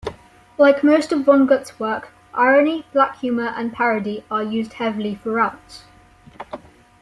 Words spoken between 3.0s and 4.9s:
humor and parody are used